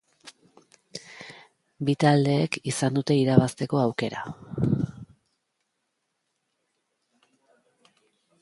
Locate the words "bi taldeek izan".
1.89-2.97